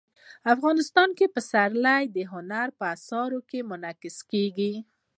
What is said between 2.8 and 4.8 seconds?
اثار کې منعکس کېږي.